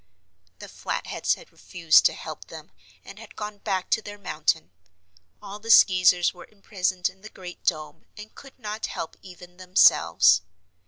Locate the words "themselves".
9.57-10.41